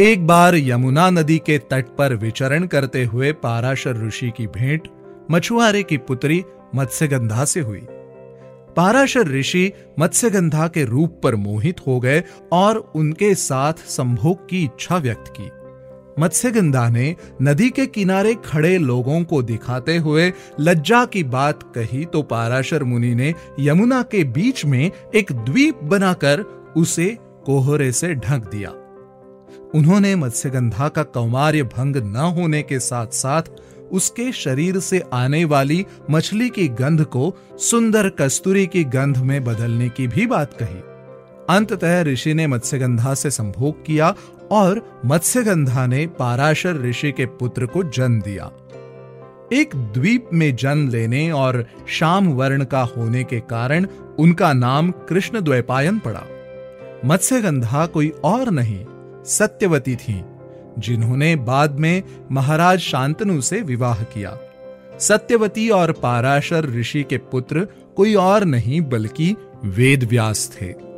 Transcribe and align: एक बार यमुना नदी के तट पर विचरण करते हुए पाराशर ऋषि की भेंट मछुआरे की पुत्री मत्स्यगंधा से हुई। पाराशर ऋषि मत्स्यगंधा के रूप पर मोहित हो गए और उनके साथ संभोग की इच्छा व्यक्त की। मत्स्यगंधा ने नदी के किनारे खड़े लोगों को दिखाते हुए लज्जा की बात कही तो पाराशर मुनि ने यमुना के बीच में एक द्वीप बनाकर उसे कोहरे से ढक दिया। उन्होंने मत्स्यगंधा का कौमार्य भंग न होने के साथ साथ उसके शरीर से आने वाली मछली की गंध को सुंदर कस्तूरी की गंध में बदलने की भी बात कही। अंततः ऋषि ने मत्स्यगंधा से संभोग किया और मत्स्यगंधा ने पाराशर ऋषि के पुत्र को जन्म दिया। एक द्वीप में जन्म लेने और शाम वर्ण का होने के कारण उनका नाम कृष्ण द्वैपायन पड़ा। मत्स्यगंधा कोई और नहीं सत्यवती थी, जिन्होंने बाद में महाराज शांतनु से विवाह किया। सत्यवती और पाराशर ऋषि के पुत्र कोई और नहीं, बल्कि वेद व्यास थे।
एक 0.00 0.26
बार 0.26 0.54
यमुना 0.56 1.10
नदी 1.10 1.38
के 1.38 1.58
तट 1.58 1.86
पर 1.98 2.14
विचरण 2.14 2.66
करते 2.66 3.04
हुए 3.04 3.32
पाराशर 3.32 4.06
ऋषि 4.06 4.32
की 4.36 4.46
भेंट 4.46 4.88
मछुआरे 5.30 5.82
की 5.82 5.96
पुत्री 5.96 6.44
मत्स्यगंधा 6.74 7.44
से 7.44 7.60
हुई। 7.60 7.80
पाराशर 8.76 9.28
ऋषि 9.28 9.72
मत्स्यगंधा 9.98 10.68
के 10.68 10.84
रूप 10.84 11.20
पर 11.24 11.34
मोहित 11.34 11.80
हो 11.86 12.00
गए 12.00 12.22
और 12.52 12.76
उनके 12.94 13.34
साथ 13.34 13.72
संभोग 13.72 14.48
की 14.48 14.64
इच्छा 14.64 14.96
व्यक्त 14.96 15.32
की। 15.40 15.50
मत्स्यगंधा 16.22 16.88
ने 16.88 17.16
नदी 17.42 17.70
के 17.70 17.86
किनारे 17.86 18.34
खड़े 18.34 18.78
लोगों 18.78 19.24
को 19.24 19.42
दिखाते 19.42 19.96
हुए 19.96 20.32
लज्जा 20.60 21.04
की 21.04 21.24
बात 21.24 21.62
कही 21.62 22.04
तो 22.04 22.22
पाराशर 22.22 22.84
मुनि 22.84 23.14
ने 23.14 23.34
यमुना 23.60 24.02
के 24.02 24.24
बीच 24.24 24.64
में 24.64 24.90
एक 25.14 25.32
द्वीप 25.32 25.84
बनाकर 25.84 26.40
उसे 26.76 27.18
कोहरे 27.46 27.92
से 27.92 28.14
ढक 28.14 28.50
दिया। 28.50 28.74
उन्होंने 29.74 30.16
मत्स्यगंधा 30.16 30.88
का 30.88 31.02
कौमार्य 31.02 31.62
भंग 31.62 31.96
न 31.96 32.16
होने 32.16 32.62
के 32.62 32.78
साथ 32.78 33.06
साथ 33.06 33.42
उसके 33.92 34.32
शरीर 34.32 34.78
से 34.78 35.02
आने 35.12 35.44
वाली 35.44 35.86
मछली 36.10 36.48
की 36.50 36.68
गंध 36.68 37.04
को 37.04 37.36
सुंदर 37.58 38.08
कस्तूरी 38.08 38.66
की 38.66 38.84
गंध 38.84 39.18
में 39.18 39.44
बदलने 39.44 39.88
की 39.88 40.06
भी 40.08 40.26
बात 40.26 40.54
कही। 40.62 40.80
अंततः 41.56 42.02
ऋषि 42.02 42.34
ने 42.34 42.46
मत्स्यगंधा 42.46 43.14
से 43.14 43.30
संभोग 43.30 43.84
किया 43.84 44.14
और 44.50 45.00
मत्स्यगंधा 45.06 45.86
ने 45.86 46.06
पाराशर 46.06 46.76
ऋषि 46.76 47.12
के 47.12 47.26
पुत्र 47.26 47.66
को 47.66 47.82
जन्म 47.82 48.20
दिया। 48.20 48.50
एक 49.52 49.70
द्वीप 49.76 50.28
में 50.32 50.56
जन्म 50.56 50.88
लेने 50.88 51.30
और 51.30 51.66
शाम 51.88 52.28
वर्ण 52.28 52.64
का 52.64 52.82
होने 52.82 53.24
के 53.24 53.40
कारण 53.40 53.86
उनका 54.18 54.52
नाम 54.52 54.90
कृष्ण 54.90 55.40
द्वैपायन 55.40 55.98
पड़ा। 55.98 56.22
मत्स्यगंधा 57.04 57.86
कोई 57.86 58.08
और 58.24 58.50
नहीं 58.50 58.84
सत्यवती 59.24 59.96
थी, 59.96 60.24
जिन्होंने 60.78 61.36
बाद 61.36 61.78
में 61.78 62.02
महाराज 62.32 62.78
शांतनु 62.78 63.40
से 63.40 63.60
विवाह 63.60 64.02
किया। 64.02 64.38
सत्यवती 64.98 65.68
और 65.70 65.92
पाराशर 65.92 66.64
ऋषि 66.64 67.02
के 67.02 67.18
पुत्र 67.18 67.66
कोई 67.96 68.14
और 68.14 68.44
नहीं, 68.44 68.80
बल्कि 68.80 69.36
वेद 69.64 70.04
व्यास 70.04 70.58
थे। 70.60 70.89